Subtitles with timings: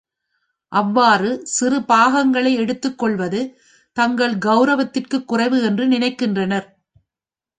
[0.71, 3.41] அவ்வாறு சிறு பாகங்களை எடுத்துக்கொள்வது
[3.97, 6.67] தங்கள் கௌரவத்திற்குக் குறைவு என்று நினைக்கின்றனர்.